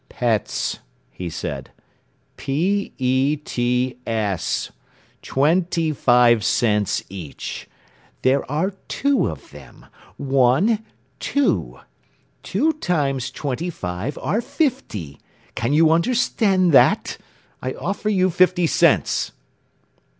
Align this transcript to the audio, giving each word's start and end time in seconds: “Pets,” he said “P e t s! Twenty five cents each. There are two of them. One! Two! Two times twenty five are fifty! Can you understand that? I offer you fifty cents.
“Pets,” 0.09 0.79
he 1.11 1.29
said 1.29 1.69
“P 2.35 2.91
e 2.97 3.37
t 3.37 3.99
s! 4.07 4.71
Twenty 5.21 5.91
five 5.91 6.43
cents 6.43 7.03
each. 7.07 7.69
There 8.23 8.43
are 8.51 8.71
two 8.87 9.27
of 9.29 9.51
them. 9.51 9.85
One! 10.17 10.83
Two! 11.19 11.81
Two 12.41 12.73
times 12.73 13.29
twenty 13.29 13.69
five 13.69 14.17
are 14.23 14.41
fifty! 14.41 15.19
Can 15.53 15.71
you 15.71 15.91
understand 15.91 16.71
that? 16.71 17.19
I 17.61 17.73
offer 17.73 18.09
you 18.09 18.31
fifty 18.31 18.65
cents. 18.65 19.33